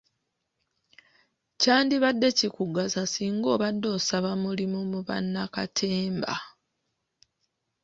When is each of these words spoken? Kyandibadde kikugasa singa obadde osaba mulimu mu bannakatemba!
Kyandibadde 1.59 2.27
kikugasa 2.37 3.01
singa 3.13 3.47
obadde 3.55 3.87
osaba 3.97 4.31
mulimu 4.43 4.79
mu 4.91 4.99
bannakatemba! 5.07 6.33